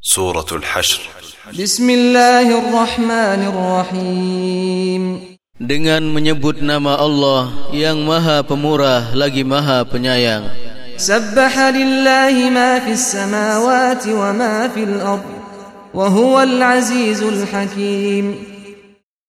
سورة 0.00 0.48
الحشر 0.48 1.00
بسم 1.52 1.84
الله 1.84 2.48
Dengan 5.60 6.02
menyebut 6.08 6.64
nama 6.64 6.96
Allah 6.96 7.68
yang 7.76 8.08
maha 8.08 8.40
pemurah 8.40 9.12
lagi 9.12 9.44
maha 9.44 9.84
penyayang 9.84 10.48
سبح 10.96 11.52
لله 11.52 12.32
ما 12.48 12.80
في 12.80 12.96
السماوات 12.96 14.08
وما 14.08 14.72
في 14.72 14.88
الأرض 14.88 15.32
وهو 15.92 16.34
العزيز 16.48 17.20
الحكيم 17.20 18.26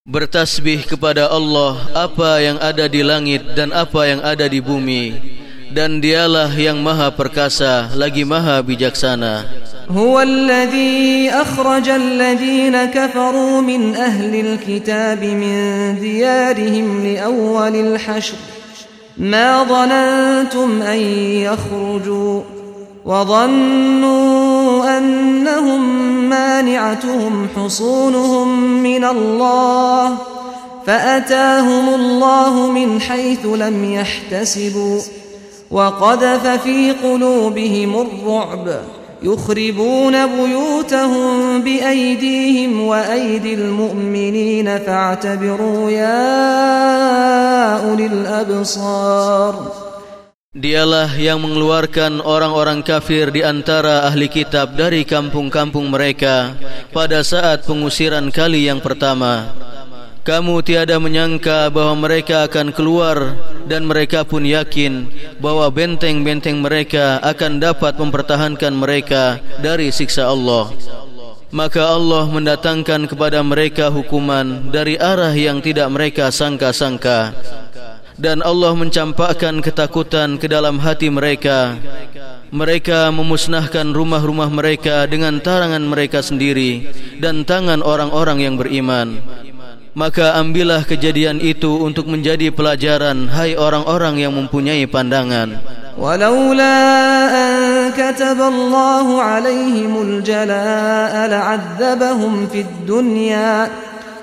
Bertasbih 0.07 0.87
kepada 0.87 1.27
Allah 1.35 1.83
apa 2.07 2.39
yang 2.39 2.55
ada 2.63 2.87
di 2.87 3.03
langit 3.03 3.43
dan 3.59 3.75
apa 3.75 4.07
yang 4.07 4.23
ada 4.23 4.47
di 4.47 4.63
bumi 4.63 5.19
Dan 5.75 5.99
dialah 5.99 6.47
yang 6.55 6.79
maha 6.79 7.11
perkasa 7.11 7.91
lagi 7.91 8.23
maha 8.23 8.63
bijaksana 8.63 9.67
هو 9.95 10.21
الذي 10.21 11.29
أخرج 11.29 11.89
الذين 11.89 12.85
كفروا 12.85 13.61
من 13.61 13.95
أهل 13.95 14.35
الكتاب 14.39 15.23
من 15.23 15.53
ديارهم 15.99 17.05
لأول 17.05 17.75
الحشر 17.75 18.35
ما 19.17 19.63
ظننتم 19.63 20.81
أن 20.81 20.99
يخرجوا 21.17 22.41
وظنوا 23.05 24.97
أنهم 24.97 25.89
مانعتهم 26.29 27.47
حصونهم 27.55 28.63
من 28.83 29.03
الله 29.03 30.17
فأتاهم 30.87 31.89
الله 31.95 32.67
من 32.71 33.01
حيث 33.01 33.45
لم 33.45 33.93
يحتسبوا 33.93 34.99
وقذف 35.71 36.47
في 36.47 36.91
قلوبهم 36.91 38.01
الرعب 38.01 38.69
يخربون 39.23 40.15
بيوتهم 40.25 41.61
بأيديهم 41.61 42.71
وأيدي 42.81 43.53
المؤمنين 43.53 44.67
فاعتبروا 44.79 45.83
يا 45.91 46.29
أولي 47.89 48.05
الأبصار 48.05 49.55
Dialah 50.51 51.07
yang 51.15 51.39
mengeluarkan 51.47 52.19
orang-orang 52.19 52.83
kafir 52.83 53.31
di 53.31 53.39
antara 53.39 54.03
ahli 54.03 54.27
kitab 54.27 54.75
dari 54.75 55.07
kampung-kampung 55.07 55.87
mereka 55.87 56.59
pada 56.91 57.23
saat 57.23 57.63
pengusiran 57.63 58.27
kali 58.35 58.67
yang 58.67 58.83
pertama. 58.83 59.47
Kamu 60.21 60.61
tiada 60.61 61.01
menyangka 61.01 61.73
bahwa 61.73 61.97
mereka 62.05 62.45
akan 62.45 62.69
keluar 62.77 63.33
dan 63.65 63.89
mereka 63.89 64.21
pun 64.21 64.45
yakin 64.45 65.09
bahwa 65.41 65.65
benteng-benteng 65.73 66.61
mereka 66.61 67.17
akan 67.25 67.57
dapat 67.57 67.97
mempertahankan 67.97 68.69
mereka 68.69 69.41
dari 69.65 69.89
siksa 69.89 70.29
Allah. 70.29 70.69
Maka 71.49 71.97
Allah 71.97 72.29
mendatangkan 72.29 73.09
kepada 73.09 73.41
mereka 73.41 73.89
hukuman 73.89 74.69
dari 74.69 74.93
arah 74.93 75.33
yang 75.33 75.57
tidak 75.57 75.89
mereka 75.89 76.29
sangka-sangka. 76.29 77.33
Dan 78.21 78.45
Allah 78.45 78.77
mencampakkan 78.77 79.57
ketakutan 79.65 80.37
ke 80.37 80.45
dalam 80.45 80.77
hati 80.77 81.09
mereka. 81.09 81.73
Mereka 82.53 83.09
memusnahkan 83.09 83.89
rumah-rumah 83.97 84.53
mereka 84.53 85.09
dengan 85.09 85.41
tarangan 85.41 85.81
mereka 85.81 86.21
sendiri 86.21 86.85
dan 87.17 87.41
tangan 87.41 87.81
orang-orang 87.81 88.45
yang 88.45 88.55
beriman. 88.61 89.17
Maka 89.91 90.39
ambillah 90.39 90.87
kejadian 90.87 91.43
itu 91.43 91.83
untuk 91.83 92.07
menjadi 92.07 92.47
pelajaran 92.55 93.27
Hai 93.27 93.59
orang-orang 93.59 94.23
yang 94.23 94.31
mempunyai 94.31 94.87
pandangan 94.87 95.59
Walaula 95.99 96.77
an 97.27 97.51
kataballahu 97.91 99.19
alaihimul 99.19 100.23
jala'a 100.23 101.27
la'adzabahum 101.27 102.47
fid 102.47 102.71
dunya 102.87 103.67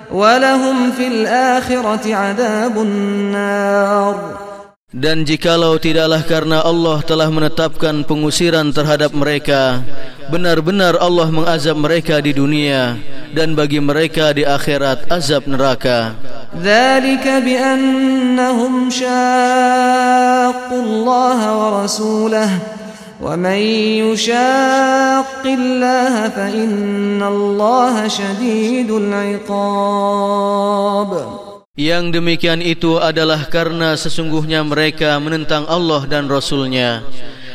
Walahum 0.09 0.97
fil 0.97 1.29
akhirati 1.29 2.17
adabun 2.17 2.89
nar 3.37 4.48
dan 4.89 5.21
jikalau 5.29 5.77
tidaklah 5.77 6.25
karena 6.25 6.65
Allah 6.65 7.05
telah 7.05 7.29
menetapkan 7.29 8.09
pengusiran 8.09 8.73
terhadap 8.73 9.13
mereka 9.13 9.85
Benar-benar 10.33 10.97
Allah 10.97 11.29
mengazab 11.29 11.77
mereka 11.77 12.25
di 12.25 12.33
dunia 12.33 12.97
Dan 13.37 13.53
bagi 13.53 13.85
mereka 13.85 14.33
di 14.33 14.49
akhirat 14.49 15.13
azab 15.13 15.45
neraka 15.45 16.17
Zalika 16.57 17.33
biannahum 17.45 18.89
syaqullah 18.89 21.41
wa 21.53 21.85
rasulah 21.85 22.49
Wa 23.21 23.37
man 23.37 23.61
yushaqillah 24.09 26.33
fa 26.33 26.49
inna 26.49 27.29
allaha 27.29 28.09
syadidul 28.09 29.05
iqab 29.05 29.05
Zalika 29.05 29.53
biannahum 29.53 30.17
syaqullah 30.49 30.97
wa 30.97 30.97
rasulah 31.13 31.48
yang 31.79 32.19
demikian 32.19 32.59
itu 32.59 32.99
adalah 32.99 33.47
karena 33.47 33.95
sesungguhnya 33.95 34.67
mereka 34.67 35.15
menentang 35.23 35.63
Allah 35.71 36.03
dan 36.11 36.27
Rasulnya 36.27 37.07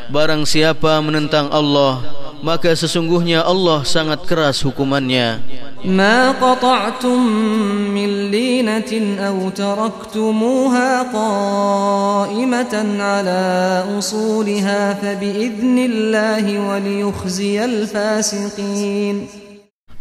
Barang 0.08 0.48
siapa 0.48 0.96
menentang 1.04 1.52
Allah 1.52 2.00
Maka 2.40 2.72
sesungguhnya 2.72 3.44
Allah 3.44 3.84
sangat 3.84 4.24
keras 4.24 4.64
hukumannya 4.64 5.44
Ma 5.92 6.32
qata'tum 6.40 7.20
min 7.92 8.32
linatin 8.32 9.20
aw 9.20 9.36
taraktumuha 9.52 11.04
qa'imatan 11.12 12.96
ala 13.04 13.84
usuliha 13.92 15.04
fa 15.04 15.20
bi'idhnillahi 15.20 16.64
wa 16.64 16.80
liyukhziyal 16.80 17.84
fasiqin 17.92 19.43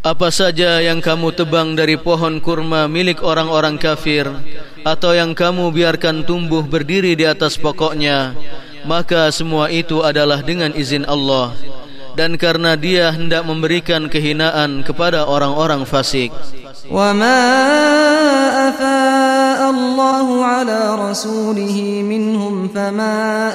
apa 0.02 0.34
saja 0.34 0.82
yang 0.82 0.98
kamu 0.98 1.30
tebang 1.30 1.78
dari 1.78 1.94
pohon 1.94 2.42
kurma 2.42 2.90
milik 2.90 3.22
orang-orang 3.22 3.78
kafir 3.78 4.26
Atau 4.82 5.14
yang 5.14 5.30
kamu 5.30 5.70
biarkan 5.70 6.26
tumbuh 6.26 6.66
berdiri 6.66 7.14
di 7.14 7.22
atas 7.22 7.54
pokoknya 7.54 8.34
Maka 8.82 9.30
semua 9.30 9.70
itu 9.70 10.02
adalah 10.02 10.42
dengan 10.42 10.74
izin 10.74 11.06
Allah 11.06 11.54
Dan 12.18 12.34
karena 12.34 12.74
dia 12.74 13.14
hendak 13.14 13.46
memberikan 13.46 14.10
kehinaan 14.10 14.82
kepada 14.82 15.22
orang-orang 15.22 15.86
fasik 15.86 16.34
Wa 16.91 17.14
ma 17.14 17.38
afa'allahu 18.74 20.34
ala 20.42 20.78
rasulihi 20.98 22.02
minhum 22.02 22.66
fama 22.74 23.54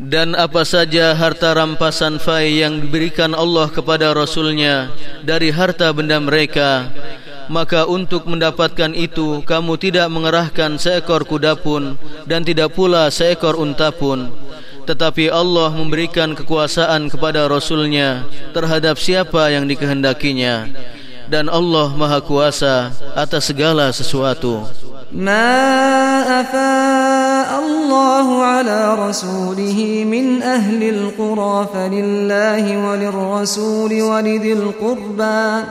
dan 0.00 0.32
apa 0.32 0.64
saja 0.64 1.12
harta 1.12 1.52
rampasan 1.52 2.16
fai 2.16 2.64
yang 2.64 2.80
diberikan 2.80 3.36
Allah 3.36 3.68
kepada 3.68 4.16
Rasulnya 4.16 4.88
dari 5.20 5.52
harta 5.52 5.92
benda 5.92 6.16
mereka 6.16 6.88
maka 7.52 7.84
untuk 7.84 8.24
mendapatkan 8.24 8.96
itu 8.96 9.44
kamu 9.44 9.76
tidak 9.76 10.08
mengerahkan 10.08 10.80
seekor 10.80 11.28
kuda 11.28 11.60
pun 11.60 12.00
dan 12.24 12.40
tidak 12.40 12.72
pula 12.72 13.12
seekor 13.12 13.60
unta 13.60 13.92
pun 13.92 14.32
tetapi 14.88 15.28
Allah 15.28 15.68
memberikan 15.68 16.32
kekuasaan 16.32 17.12
kepada 17.12 17.44
Rasulnya 17.44 18.24
terhadap 18.56 18.96
siapa 18.96 19.52
yang 19.52 19.68
dikehendakinya 19.68 20.64
dan 21.28 21.52
Allah 21.52 21.92
Maha 21.94 22.18
Kuasa 22.18 22.90
atas 23.14 23.54
segala 23.54 23.94
sesuatu. 23.94 24.66
Ma'afah 25.14 26.99
الله 27.92 28.42
على 28.44 28.94
رسوله 29.08 30.04
من 30.10 30.42
أهل 30.42 30.82
القرى 30.88 31.66
فلله 31.74 32.88
وللرسول 32.88 34.02
ولذي 34.02 34.52
القربى 34.52 35.64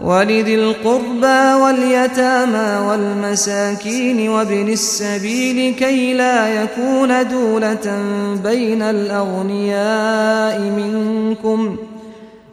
ولذي 0.00 0.54
القربى 0.54 1.62
واليتامى 1.62 2.86
والمساكين 2.88 4.28
وابن 4.28 4.68
السبيل 4.68 5.74
كي 5.74 6.14
لا 6.14 6.48
يكون 6.62 7.28
دولة 7.28 7.98
بين 8.44 8.82
الأغنياء 8.82 10.60
منكم 10.60 11.76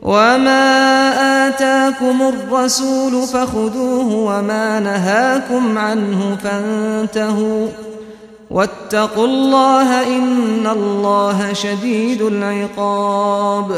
وما 0.01 0.87
آتاكم 1.47 2.21
الرسول 2.21 3.27
فخذوه 3.27 4.13
وما 4.15 4.79
نهاكم 4.79 5.77
عنه 5.77 6.37
فانتهوا 6.43 7.67
واتقوا 8.49 9.27
الله 9.29 9.89
إن 10.09 10.65
الله 10.65 11.39
شديد 11.53 12.19
العقاب 12.21 13.69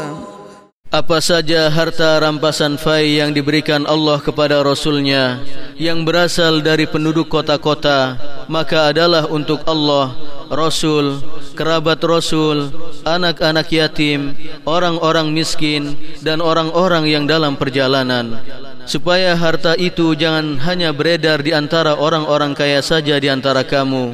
Apa 0.92 1.24
saja 1.24 1.72
harta 1.72 2.20
rampasan 2.20 2.76
fai 2.76 3.16
yang 3.16 3.32
diberikan 3.32 3.88
Allah 3.88 4.20
kepada 4.20 4.60
Rasulnya 4.60 5.40
yang 5.80 6.04
berasal 6.04 6.60
dari 6.60 6.84
penduduk 6.84 7.32
kota-kota 7.32 8.20
maka 8.52 8.92
adalah 8.92 9.24
untuk 9.24 9.64
Allah, 9.64 10.12
Rasul, 10.52 11.24
kerabat 11.56 11.96
Rasul, 12.04 12.76
anak-anak 13.08 13.72
yatim, 13.72 14.36
orang-orang 14.68 15.32
miskin 15.32 15.96
dan 16.20 16.44
orang-orang 16.44 17.08
yang 17.08 17.24
dalam 17.24 17.56
perjalanan 17.56 18.36
supaya 18.84 19.32
harta 19.32 19.72
itu 19.80 20.12
jangan 20.12 20.60
hanya 20.60 20.92
beredar 20.92 21.40
di 21.40 21.56
antara 21.56 21.96
orang-orang 21.96 22.52
kaya 22.52 22.84
saja 22.84 23.16
di 23.16 23.32
antara 23.32 23.64
kamu 23.64 24.12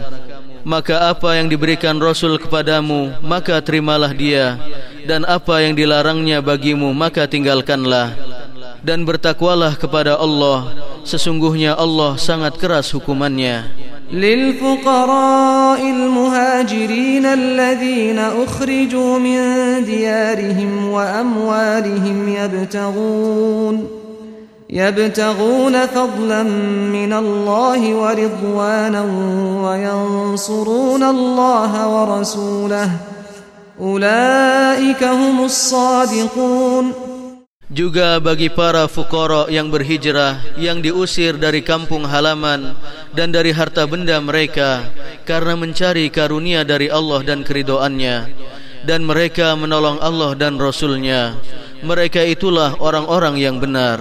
maka 0.66 1.10
apa 1.12 1.38
yang 1.38 1.46
diberikan 1.50 1.98
Rasul 2.02 2.40
kepadamu, 2.40 3.14
maka 3.22 3.62
terimalah 3.62 4.10
dia, 4.14 4.56
dan 5.06 5.22
apa 5.28 5.62
yang 5.62 5.78
dilarangnya 5.78 6.42
bagimu, 6.42 6.90
maka 6.94 7.28
tinggalkanlah, 7.30 8.14
dan 8.82 9.04
bertakwalah 9.06 9.76
kepada 9.78 10.16
Allah, 10.18 10.72
sesungguhnya 11.06 11.78
Allah 11.78 12.18
sangat 12.18 12.58
keras 12.58 12.90
hukumannya. 12.96 13.86
للفقراء 14.08 15.80
المهاجرين 15.84 17.26
الذين 17.28 18.18
أخرجوا 18.18 19.18
من 19.20 19.38
ديارهم 19.84 20.70
وأموالهم 20.88 22.18
يبتغون 22.28 23.97
يبتغون 24.68 25.72
فضلا 25.96 26.42
من 26.92 27.08
الله 27.12 27.80
ورضوانا 27.96 29.02
وينصرون 29.64 31.02
الله 31.02 31.72
ورسوله 31.88 32.88
أولئك 33.80 35.02
هم 35.02 35.36
الصادقون 35.44 36.86
Juga 37.68 38.16
bagi 38.16 38.48
para 38.48 38.88
fukara 38.88 39.44
yang 39.52 39.68
berhijrah 39.68 40.40
yang 40.56 40.80
diusir 40.80 41.36
dari 41.36 41.60
kampung 41.60 42.00
halaman 42.00 42.72
dan 43.12 43.28
dari 43.28 43.52
harta 43.52 43.84
benda 43.84 44.16
mereka 44.24 44.88
karena 45.28 45.52
mencari 45.52 46.08
karunia 46.08 46.64
dari 46.64 46.88
Allah 46.88 47.20
dan 47.20 47.44
keridoannya 47.44 48.16
dan 48.88 49.04
mereka 49.04 49.52
menolong 49.52 50.00
Allah 50.00 50.32
dan 50.32 50.56
Rasulnya 50.56 51.36
mereka 51.84 52.24
itulah 52.24 52.72
orang-orang 52.80 53.36
yang 53.36 53.60
benar 53.60 54.00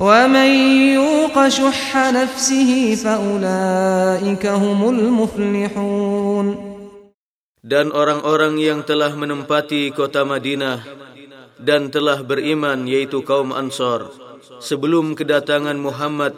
ومن 0.00 0.50
يوق 0.96 1.36
شح 1.48 1.88
نفسه 2.16 2.96
فأولئك 3.04 4.44
هم 4.48 4.80
المفلحون 4.96 6.48
Dan 7.60 7.92
orang-orang 7.92 8.56
yang 8.56 8.88
telah 8.88 9.12
menempati 9.12 9.92
kota 9.92 10.24
Madinah 10.24 10.80
dan 11.60 11.92
telah 11.92 12.24
beriman 12.24 12.88
yaitu 12.88 13.20
kaum 13.20 13.52
Ansar 13.52 14.08
sebelum 14.64 15.12
kedatangan 15.12 15.76
Muhammad 15.76 16.32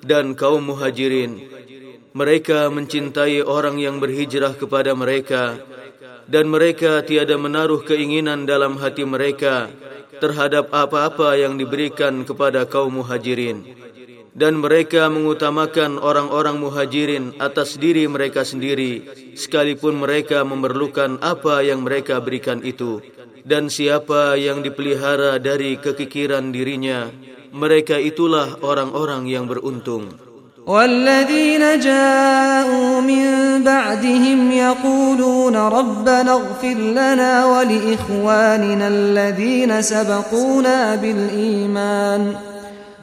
dan 0.00 0.32
kaum 0.32 0.64
Muhajirin 0.72 1.36
mereka 2.16 2.72
mencintai 2.72 3.44
orang 3.44 3.76
yang 3.76 4.00
berhijrah 4.00 4.56
kepada 4.56 4.96
mereka 4.96 5.60
dan 5.60 5.75
dan 6.26 6.46
mereka 6.50 7.06
tiada 7.06 7.38
menaruh 7.38 7.86
keinginan 7.86 8.44
dalam 8.46 8.76
hati 8.82 9.06
mereka 9.06 9.70
terhadap 10.18 10.68
apa-apa 10.74 11.38
yang 11.38 11.54
diberikan 11.54 12.26
kepada 12.26 12.66
kaum 12.66 12.98
muhajirin 13.00 13.62
dan 14.36 14.58
mereka 14.60 15.06
mengutamakan 15.08 15.96
orang-orang 16.02 16.58
muhajirin 16.60 17.32
atas 17.38 17.78
diri 17.78 18.04
mereka 18.10 18.42
sendiri 18.42 19.06
sekalipun 19.38 19.96
mereka 20.02 20.42
memerlukan 20.42 21.16
apa 21.22 21.62
yang 21.62 21.86
mereka 21.86 22.18
berikan 22.18 22.60
itu 22.66 22.98
dan 23.46 23.70
siapa 23.70 24.34
yang 24.36 24.66
dipelihara 24.66 25.38
dari 25.38 25.78
kekikiran 25.78 26.50
dirinya 26.50 27.06
mereka 27.54 27.96
itulah 28.02 28.58
orang-orang 28.66 29.30
yang 29.30 29.46
beruntung 29.46 30.16
والذين 30.66 31.62
جاءوا 31.78 33.00
من 33.00 33.24
بعدهم 33.64 34.52
يقولون 34.52 35.56
ربنا 35.56 36.32
اغفر 36.32 36.74
لنا 36.98 37.46
ولإخواننا 37.46 38.88
الذين 38.88 39.82
سبقونا 39.82 40.94
بالإيمان 40.94 42.34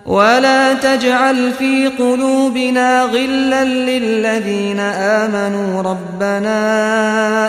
ولا 0.06 0.74
تجعل 0.74 1.52
في 1.52 1.88
قلوبنا 1.88 3.04
غلا 3.04 3.64
للذين 3.64 4.80
آمنوا 5.24 5.82
ربنا 5.82 6.60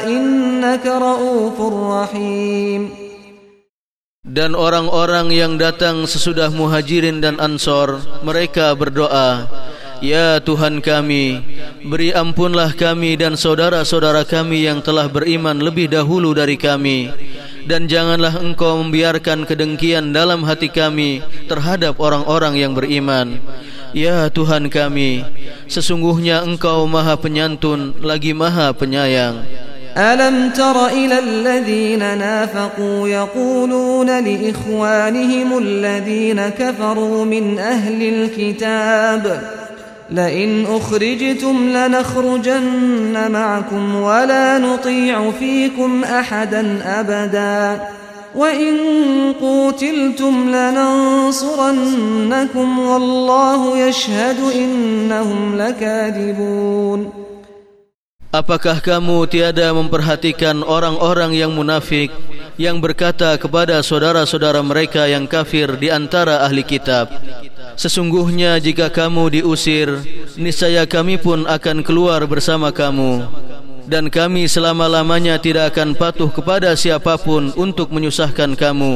إنك 0.06 0.86
رؤوف 0.86 1.58
رحيم 1.84 2.82
Dan 4.34 4.56
orang-orang 4.58 5.30
yang 5.36 5.60
datang 5.62 6.08
sesudah 6.10 6.48
muhajirin 6.50 7.20
dan 7.22 7.36
ansor, 7.38 8.00
mereka 8.24 8.72
berdoa, 8.72 9.46
Ya 10.04 10.36
Tuhan 10.36 10.84
kami, 10.84 11.40
beri 11.88 12.12
ampunlah 12.12 12.76
kami 12.76 13.16
dan 13.16 13.40
saudara-saudara 13.40 14.28
kami 14.28 14.68
yang 14.68 14.84
telah 14.84 15.08
beriman 15.08 15.56
lebih 15.56 15.88
dahulu 15.88 16.36
dari 16.36 16.60
kami. 16.60 17.08
Dan 17.64 17.88
janganlah 17.88 18.36
engkau 18.44 18.76
membiarkan 18.84 19.48
kedengkian 19.48 20.12
dalam 20.12 20.44
hati 20.44 20.68
kami 20.68 21.24
terhadap 21.48 21.96
orang-orang 22.04 22.60
yang 22.60 22.76
beriman. 22.76 23.40
Ya 23.96 24.28
Tuhan 24.28 24.68
kami, 24.68 25.24
sesungguhnya 25.72 26.44
engkau 26.44 26.84
maha 26.84 27.16
penyantun 27.16 27.96
lagi 28.04 28.36
maha 28.36 28.76
penyayang. 28.76 29.40
Alam 29.96 30.52
ألم 30.52 30.52
تر 30.52 30.76
إلى 30.90 31.16
الذين 31.22 32.02
نافقوا 32.18 33.08
يقولون 33.08 34.08
لإخوانهم 34.20 35.48
الذين 35.58 36.38
كفروا 36.60 37.24
من 37.24 37.44
أهل 37.58 38.00
الكتاب؟ 38.02 39.24
لئن 40.10 40.66
أخرجتم 40.66 41.56
لنخرجن 41.68 43.30
معكم 43.32 43.94
ولا 43.94 44.58
نطيع 44.58 45.30
فيكم 45.30 46.04
أحدا 46.04 46.78
أبدا 47.00 47.80
وإن 48.34 48.74
قوتلتم 49.40 50.50
لننصرنكم 50.50 52.78
والله 52.78 53.78
يشهد 53.88 54.36
إنهم 54.54 55.56
لكاذبون 55.56 57.24
Apakah 58.34 58.82
kamu 58.82 59.30
tiada 59.30 59.70
memperhatikan 59.70 60.66
orang-orang 60.66 61.38
yang 61.38 61.54
munafik 61.54 62.10
yang 62.58 62.82
berkata 62.82 63.38
kepada 63.38 63.78
saudara-saudara 63.78 64.58
mereka 64.58 65.06
yang 65.06 65.30
kafir 65.30 65.70
di 65.78 65.86
antara 65.86 66.42
ahli 66.42 66.66
kitab 66.66 67.14
Sesungguhnya 67.74 68.62
jika 68.62 68.86
kamu 68.86 69.40
diusir 69.42 69.98
Niscaya 70.38 70.86
kami 70.86 71.18
pun 71.18 71.42
akan 71.46 71.82
keluar 71.82 72.22
bersama 72.30 72.70
kamu 72.70 73.26
Dan 73.90 74.14
kami 74.14 74.46
selama-lamanya 74.46 75.42
tidak 75.42 75.74
akan 75.74 75.98
patuh 75.98 76.30
kepada 76.30 76.78
siapapun 76.78 77.50
Untuk 77.58 77.90
menyusahkan 77.90 78.54
kamu 78.54 78.92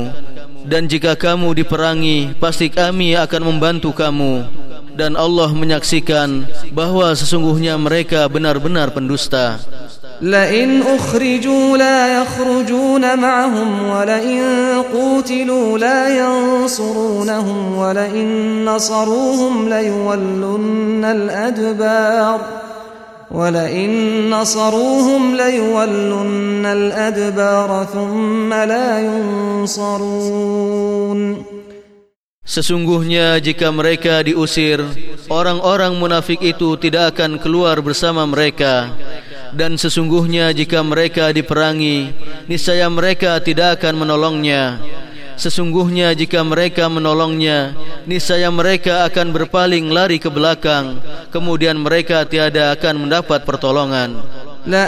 Dan 0.65 0.87
jika 0.87 1.19
kamu 1.19 1.59
diperangi 1.59 2.39
Pasti 2.39 2.71
kami 2.71 3.19
akan 3.19 3.43
membantu 3.51 3.91
kamu 3.91 4.47
Dan 4.99 5.15
Allah 5.19 5.51
menyaksikan 5.55 6.47
bahwa 6.75 7.15
sesungguhnya 7.15 7.79
mereka 7.79 8.27
benar-benar 8.27 8.91
pendusta 8.91 9.63
لئن 10.23 10.83
أخرجوا 10.83 11.77
لا 11.77 12.23
يخرجون 12.23 13.19
معهم 13.21 13.89
ولئن 13.89 14.43
قوتلوا 14.93 15.79
لا 15.79 16.19
ينصرونهم 16.19 17.79
ولئن 17.79 18.65
نصروهم 18.65 19.69
ليولن 19.69 21.05
الأدبار 21.05 22.41
ولئن 23.31 23.91
نصروهم 24.31 25.35
ليولن 25.35 26.67
الأدبار 26.67 27.87
ثم 27.95 28.55
لا 28.55 28.99
ينصرون 28.99 31.45
Sesungguhnya 32.49 33.37
jika 33.45 33.69
mereka 33.69 34.25
diusir, 34.25 34.81
orang-orang 35.29 35.93
munafik 36.01 36.41
itu 36.41 36.81
tidak 36.81 37.13
akan 37.13 37.37
keluar 37.37 37.77
bersama 37.85 38.25
mereka. 38.25 38.89
dan 39.57 39.77
sesungguhnya 39.79 40.51
jika 40.53 40.81
mereka 40.85 41.31
diperangi 41.33 42.13
niscaya 42.51 42.89
mereka 42.93 43.39
tidak 43.41 43.81
akan 43.81 44.05
menolongnya 44.05 44.81
sesungguhnya 45.39 46.13
jika 46.19 46.43
mereka 46.43 46.91
menolongnya 46.91 47.73
niscaya 48.11 48.51
mereka 48.51 49.07
akan 49.07 49.31
berpaling 49.31 49.89
lari 49.89 50.19
ke 50.19 50.29
belakang 50.29 50.99
kemudian 51.31 51.79
mereka 51.79 52.27
tiada 52.27 52.75
akan 52.75 53.07
mendapat 53.09 53.47
pertolongan 53.47 54.19
la 54.67 54.85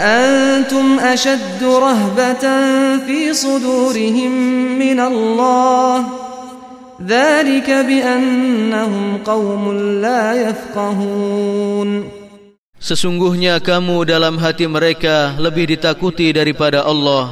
antum 0.59 0.99
ashaddu 0.99 1.79
rahbatan 1.81 2.99
fi 3.07 3.31
sudurihim 3.33 4.33
min 4.77 4.97
Allah 4.99 6.27
ذلك 7.01 7.65
بأنهم 7.65 9.25
قوم 9.25 9.73
لا 10.05 10.37
يفقهون 10.37 12.20
Sesungguhnya 12.81 13.61
kamu 13.61 14.09
dalam 14.09 14.41
hati 14.41 14.65
mereka 14.65 15.37
lebih 15.37 15.69
ditakuti 15.69 16.33
daripada 16.33 16.81
Allah 16.81 17.29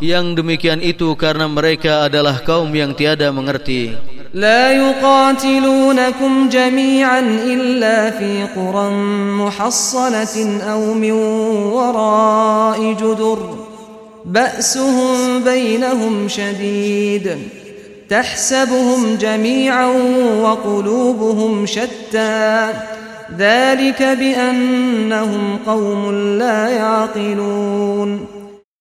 Yang 0.00 0.40
demikian 0.40 0.80
itu 0.80 1.12
karena 1.12 1.44
mereka 1.44 2.08
adalah 2.08 2.40
kaum 2.40 2.72
yang 2.72 2.96
tiada 2.96 3.28
mengerti 3.28 3.92
لا 4.32 4.72
يقاتلونكم 4.72 6.32
جميعا 6.48 7.20
إلا 7.20 7.96
في 8.20 8.44
قرى 8.56 8.86
محصنة 9.40 10.36
أو 10.68 10.92
من 10.92 11.12
وراء 11.72 12.76
جدر 12.92 13.38
بأسهم 14.28 15.40
بينهم 15.44 16.28
شديد 16.28 17.24
تحسبهم 18.08 19.16
جميعا 19.16 19.88
وقلوبهم 20.44 21.66
شتى 21.66 22.60
ذلك 23.36 24.00
بأنهم 24.00 25.42
قوم 25.66 26.02
لا 26.40 26.58
يعقلون 26.68 28.10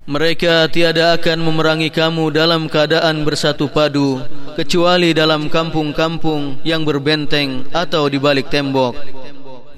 Mereka 0.08 0.72
tiada 0.72 1.20
akan 1.20 1.44
memerangi 1.52 1.92
kamu 1.92 2.32
dalam 2.32 2.72
keadaan 2.72 3.28
bersatu 3.28 3.68
padu 3.68 4.24
kecuali 4.56 5.12
dalam 5.12 5.52
kampung-kampung 5.52 6.64
yang 6.64 6.88
berbenteng 6.88 7.68
atau 7.76 8.08
di 8.08 8.16
balik 8.16 8.48
tembok. 8.48 8.96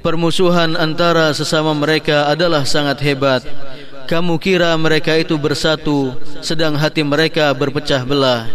Permusuhan 0.05 0.77
antara 0.77 1.33
sesama 1.33 1.73
mereka 1.73 2.29
adalah 2.29 2.61
sangat 2.61 3.01
hebat. 3.01 3.41
Kamu 4.05 4.37
kira 4.37 4.77
mereka 4.77 5.17
itu 5.17 5.33
bersatu 5.41 6.13
sedang 6.45 6.77
hati 6.77 7.01
mereka 7.01 7.49
berpecah 7.57 8.05
belah. 8.05 8.45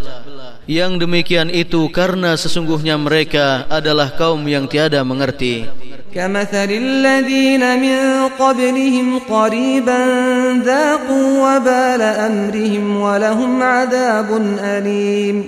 Yang 0.70 1.10
demikian 1.10 1.50
itu 1.50 1.90
karena 1.90 2.38
sesungguhnya 2.38 2.94
mereka 3.02 3.66
adalah 3.66 4.14
kaum 4.14 4.46
yang 4.46 4.70
tiada 4.70 5.02
mengerti. 5.02 5.66
كمثل 6.14 6.70
الذين 6.70 7.62
من 7.82 7.98
قبلهم 8.38 9.08
قريبا 9.18 10.00
ذاقوا 10.62 11.28
وبال 11.46 12.02
أمرهم 12.02 12.84
ولهم 13.00 13.52
عذاب 13.62 14.30
أليم 14.62 15.38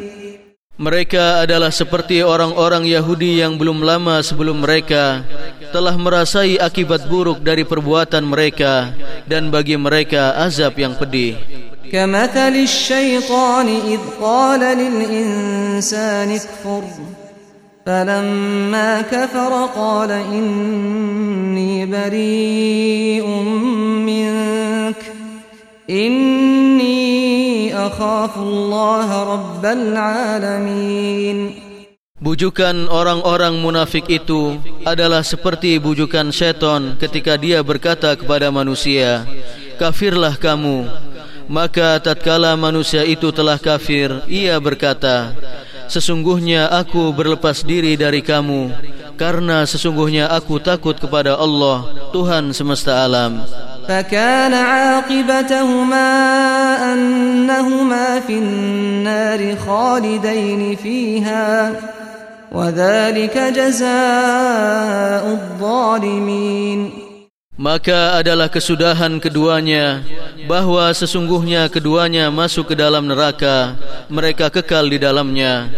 Mereka 0.77 1.41
adalah 1.41 1.73
seperti 1.73 2.21
orang-orang 2.21 2.85
Yahudi 2.85 3.41
yang 3.41 3.57
belum 3.57 3.81
lama 3.81 4.21
sebelum 4.21 4.61
mereka 4.61 5.25
telah 5.73 5.97
merasai 5.97 6.61
akibat 6.61 7.09
buruk 7.09 7.41
dari 7.41 7.65
perbuatan 7.65 8.21
mereka 8.29 8.93
dan 9.25 9.49
bagi 9.49 9.73
mereka 9.81 10.37
azab 10.37 10.77
yang 10.77 10.93
pedih. 11.01 11.33
كَمَثَلِ 11.89 12.53
الشَّيْطَانِ 12.69 13.69
إِذْ 13.95 14.03
قَالَ 14.21 14.61
لِلْإِنسَانِ 14.61 16.29
اكْفُرْ 16.45 16.85
فلما 17.87 19.03
كفر 19.03 19.53
قال 19.77 20.11
إني 20.11 21.87
بريء 21.87 23.27
منك 24.03 25.01
إني 25.91 27.01
أخاف 27.79 28.39
الله 28.39 29.09
رب 29.33 29.65
العالمين 29.65 31.39
Bujukan 32.17 32.89
orang-orang 32.89 33.61
munafik 33.61 34.09
itu 34.11 34.57
adalah 34.89 35.21
seperti 35.21 35.77
bujukan 35.77 36.33
syaitan 36.35 36.97
ketika 36.97 37.37
dia 37.37 37.61
berkata 37.61 38.17
kepada 38.17 38.49
manusia, 38.51 39.29
Kafirlah 39.77 40.35
kamu. 40.41 40.89
Maka 41.47 42.01
tatkala 42.01 42.57
manusia 42.57 43.05
itu 43.05 43.31
telah 43.31 43.61
kafir, 43.61 44.25
ia 44.33 44.57
berkata, 44.59 45.37
Sesungguhnya 45.87 46.67
aku 46.67 47.15
berlepas 47.15 47.63
diri 47.63 47.95
dari 47.95 48.19
kamu 48.19 48.75
karena 49.15 49.63
sesungguhnya 49.63 50.27
aku 50.27 50.59
takut 50.59 50.99
kepada 50.99 51.39
Allah 51.39 52.11
Tuhan 52.11 52.51
semesta 52.51 53.07
alam. 53.07 53.43
فَكَانَ 53.87 54.51
عَاقِبَتَهُمَا 54.51 56.11
أَنَّهُمَا 56.93 58.27
فِي 58.27 58.35
النَّارِ 58.43 59.41
خَالِدَيْنِ 59.63 60.63
فِيهَا 60.83 61.51
وَذَلِكَ 62.51 63.37
جَزَاءُ 63.55 65.16
Maka 67.57 68.21
adalah 68.21 68.53
kesudahan 68.53 69.17
keduanya 69.17 70.05
bahwa 70.45 70.93
sesungguhnya 70.93 71.73
keduanya 71.73 72.29
masuk 72.29 72.77
ke 72.77 72.77
dalam 72.77 73.09
neraka 73.09 73.81
mereka 74.13 74.53
kekal 74.53 74.85
di 74.93 75.01
dalamnya 75.01 75.73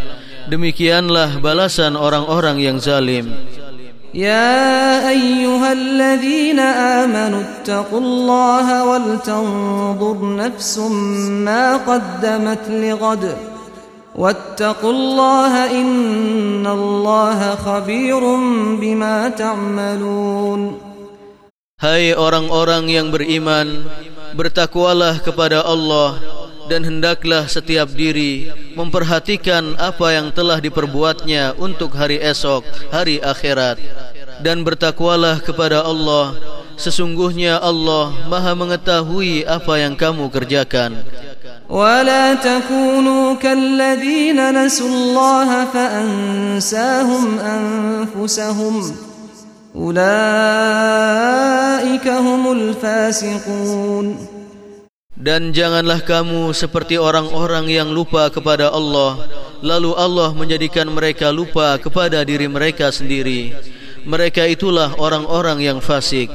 demikianlah 0.50 1.38
balasan 1.38 1.94
orang-orang 1.94 2.58
yang 2.58 2.82
zalim 2.82 3.30
Ya 4.10 5.06
ayyuhalladzina 5.06 7.06
amanu 7.06 7.46
taqullaha 7.62 8.76
wal 8.82 9.08
tanzur 9.22 10.18
nafsum 10.34 10.82
ma 11.46 11.78
qaddamat 11.78 12.66
ligad 12.74 13.38
wattaqullaha 14.18 15.70
innallaha 15.78 17.54
khabirum 17.54 18.74
bima 18.82 19.30
ta'malun 19.30 20.87
Hai 21.78 22.10
orang-orang 22.10 22.90
yang 22.90 23.14
beriman 23.14 23.86
Bertakwalah 24.34 25.22
kepada 25.22 25.62
Allah 25.62 26.18
Dan 26.66 26.82
hendaklah 26.82 27.46
setiap 27.46 27.86
diri 27.94 28.50
Memperhatikan 28.74 29.78
apa 29.78 30.10
yang 30.10 30.34
telah 30.34 30.58
diperbuatnya 30.58 31.54
Untuk 31.54 31.94
hari 31.94 32.18
esok, 32.18 32.66
hari 32.90 33.22
akhirat 33.22 33.78
Dan 34.42 34.66
bertakwalah 34.66 35.38
kepada 35.38 35.86
Allah 35.86 36.34
Sesungguhnya 36.74 37.62
Allah 37.62 38.10
maha 38.26 38.58
mengetahui 38.58 39.46
apa 39.46 39.78
yang 39.78 39.94
kamu 39.94 40.34
kerjakan 40.34 41.06
ولا 41.68 42.32
تكونوا 42.40 43.36
كالذين 43.44 44.40
نسوا 44.56 44.88
الله 44.88 45.48
فأنساهم 45.68 47.24
أنفسهم 47.38 48.74
أولئك 49.76 51.57
dan 55.18 55.50
janganlah 55.52 56.00
kamu 56.00 56.52
seperti 56.56 56.96
orang-orang 56.96 57.68
yang 57.68 57.92
lupa 57.92 58.32
kepada 58.32 58.72
Allah 58.72 59.28
Lalu 59.60 59.92
Allah 59.92 60.32
menjadikan 60.32 60.88
mereka 60.88 61.28
lupa 61.28 61.76
kepada 61.76 62.24
diri 62.24 62.48
mereka 62.48 62.88
sendiri 62.88 63.52
Mereka 64.08 64.40
itulah 64.48 64.96
orang-orang 64.96 65.60
yang 65.64 65.78
fasik 65.84 66.28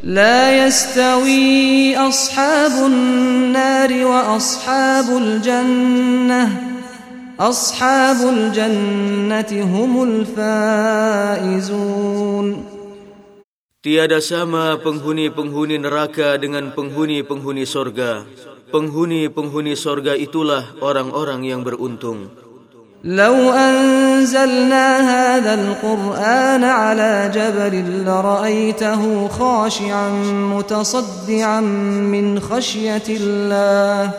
لا 0.00 0.48
يستوي 0.64 1.92
أصحاب 1.92 2.72
النار 2.72 3.92
وأصحاب 3.92 5.08
الجنة 5.12 6.42
أصحاب 7.36 8.18
الجنة 8.28 9.50
هم 9.60 9.92
الفائزون 10.02 12.79
Tiada 13.80 14.20
sama 14.20 14.76
penghuni-penghuni 14.76 15.80
neraka 15.80 16.36
dengan 16.36 16.68
penghuni-penghuni 16.76 17.64
sorga. 17.64 18.28
Penghuni-penghuni 18.68 19.72
sorga 19.72 20.12
itulah 20.12 20.76
orang-orang 20.84 21.48
yang 21.48 21.64
beruntung. 21.64 22.28
لو 23.00 23.36
أنزلنا 23.48 24.86
هذا 25.00 25.54
القرآن 25.56 26.62
على 26.64 27.30
جبل 27.32 28.04
لرأيته 28.04 29.28
خاشعا 29.28 30.10
متصدعا 30.52 31.60
من 32.12 32.40
خشية 32.40 33.02
الله 33.08 34.10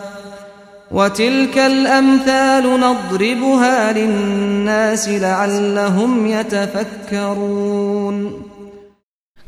وتلك 0.90 1.58
الأمثال 1.58 2.64
نضربها 2.80 3.92
للناس 3.92 5.08
لعلهم 5.08 6.26
يتفكرون 6.26 8.42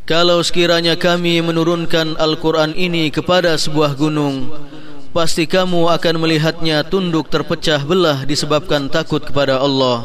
Kalau 0.04 0.44
sekiranya 0.44 1.00
kami 1.00 1.40
menurunkan 1.40 2.20
Al-Quran 2.20 2.76
ini 2.76 3.08
kepada 3.08 3.56
sebuah 3.56 3.96
gunung, 3.96 4.52
pasti 5.16 5.49
kamu 5.49 5.88
akan 5.96 6.20
melihatnya 6.20 6.84
tunduk 6.84 7.32
terpecah 7.32 7.80
belah 7.80 8.28
disebabkan 8.28 8.92
takut 8.92 9.25
kepada 9.25 9.56
Allah. 9.56 10.04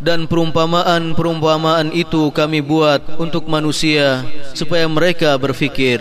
Dan 0.00 0.24
perumpamaan-perumpamaan 0.24 1.92
itu 1.92 2.32
kami 2.32 2.64
buat 2.64 3.20
untuk 3.20 3.44
manusia 3.44 4.24
supaya 4.56 4.88
mereka 4.88 5.36
berfikir. 5.36 6.00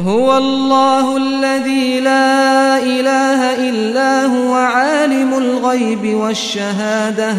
Huwa 0.00 0.40
Allahu 0.40 1.12
alladhi 1.20 2.00
la 2.00 2.80
ilaha 2.80 3.50
illa 3.60 4.12
huwa 4.32 4.60
alimul 5.04 5.50
ghaibi 5.60 6.16
wasyahadah. 6.16 7.36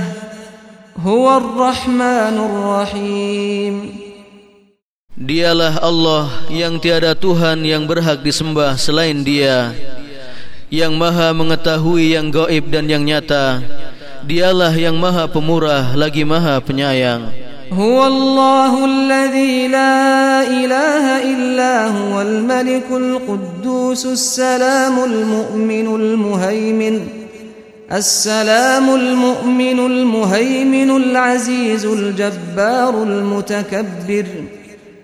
Huwa 1.02 1.42
Al 1.42 1.46
rahmanur 1.58 2.52
Rahim. 2.78 3.76
Al 3.82 4.01
Dialah 5.20 5.84
Allah 5.84 6.48
yang 6.48 6.80
tiada 6.80 7.12
Tuhan 7.12 7.68
yang 7.68 7.84
berhak 7.84 8.24
disembah 8.24 8.80
selain 8.80 9.28
Dia 9.28 9.76
Yang 10.72 10.94
maha 10.96 11.36
mengetahui 11.36 12.16
yang 12.16 12.32
gaib 12.32 12.72
dan 12.72 12.88
yang 12.88 13.04
nyata 13.04 13.60
Dialah 14.24 14.72
yang 14.72 14.96
maha 14.96 15.28
pemurah 15.28 16.00
lagi 16.00 16.24
maha 16.24 16.56
penyayang 16.64 17.28
Huwa 17.76 18.06
Allahu 18.08 18.78
alladhi 18.88 19.68
la 19.68 20.48
ilaha 20.48 21.16
illa 21.28 21.74
huwal 21.92 22.44
malikul 22.48 23.16
quddusus 23.28 24.16
salamul 24.20 25.24
mu'minul 25.28 26.16
muhaimin 26.20 27.20
salamul 28.00 28.96
المؤمن 29.00 29.76
المهيمن 29.80 30.90
Azizul 31.16 32.16
Jabbarul 32.16 33.04
المتكبر 33.08 34.28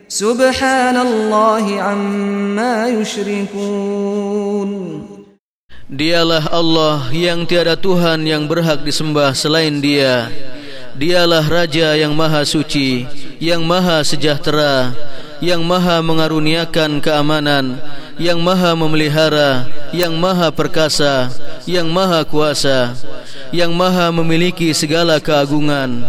Subhanallahi 0.08 1.84
amma 1.84 2.88
yushrikun 2.96 5.04
Dialah 5.92 6.48
Allah 6.48 7.12
yang 7.12 7.44
tiada 7.44 7.76
Tuhan 7.76 8.24
yang 8.24 8.48
berhak 8.48 8.88
disembah 8.88 9.36
selain 9.36 9.84
dia 9.84 10.32
Dialah 10.96 11.44
Raja 11.44 11.92
yang 12.00 12.16
maha 12.16 12.48
suci 12.48 13.04
Yang 13.44 13.62
maha 13.68 14.00
sejahtera 14.08 14.96
Yang 15.44 15.62
maha 15.68 16.00
mengaruniakan 16.00 17.04
keamanan 17.04 17.76
Yang 18.16 18.40
maha 18.40 18.80
memelihara 18.80 19.68
Yang 19.92 20.16
maha 20.16 20.56
perkasa 20.56 21.36
Yang 21.68 21.88
maha 21.92 22.24
kuasa 22.24 22.96
Yang 23.52 23.76
maha 23.76 24.08
memiliki 24.16 24.72
segala 24.72 25.20
keagungan 25.20 26.00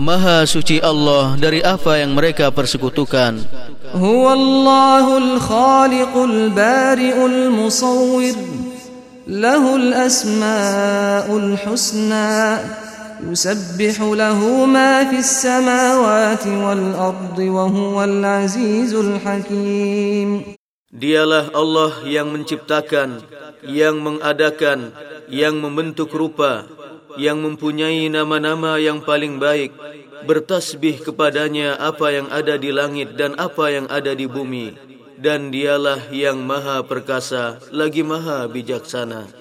Maha 0.00 0.48
suci 0.48 0.80
Allah 0.80 1.36
dari 1.36 1.60
apa 1.60 2.00
yang 2.00 2.16
mereka 2.16 2.48
persekutukan 2.48 3.36
Huwallahul 3.92 5.36
khaliqul 5.36 6.56
bari'ul 6.56 7.52
musawwir 7.52 8.32
Lahul 9.28 9.92
asma'ul 9.92 11.52
husna 11.60 12.56
Yusabbihu 13.28 14.16
lahu 14.16 14.64
ma 14.64 15.04
fis 15.12 15.44
samawati 15.44 16.48
wal 16.56 16.86
ardi 16.96 17.52
Wa 17.52 17.68
huwal 17.68 18.24
azizul 18.24 19.20
hakim 19.20 20.56
Dialah 20.96 21.52
Allah 21.54 21.94
yang 22.10 22.34
menciptakan, 22.34 23.22
yang 23.62 24.02
mengadakan, 24.02 24.90
yang 25.30 25.54
membentuk 25.62 26.10
rupa, 26.10 26.66
yang 27.18 27.42
mempunyai 27.42 28.06
nama-nama 28.12 28.76
yang 28.78 29.02
paling 29.02 29.42
baik, 29.42 29.74
bertasbih 30.28 31.02
kepadanya 31.02 31.74
apa 31.80 32.12
yang 32.14 32.28
ada 32.30 32.54
di 32.60 32.70
langit 32.70 33.16
dan 33.18 33.34
apa 33.40 33.72
yang 33.72 33.86
ada 33.90 34.14
di 34.14 34.28
bumi, 34.30 34.76
dan 35.18 35.50
dialah 35.50 36.12
yang 36.14 36.38
maha 36.44 36.84
perkasa 36.86 37.58
lagi 37.74 38.06
maha 38.06 38.46
bijaksana. 38.46 39.39